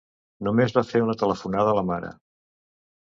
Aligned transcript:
Només 0.47 0.73
va 0.77 0.83
fer 0.93 1.01
una 1.07 1.15
telefonada 1.25 1.75
a 1.75 1.79
la 1.81 1.85
mare. 1.91 2.11